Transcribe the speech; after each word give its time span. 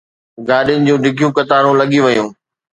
گاڏين 0.47 0.81
جون 0.87 0.99
ڊگهيون 1.03 1.31
قطارون 1.37 1.75
لڳي 1.81 1.99
ويون. 2.03 2.27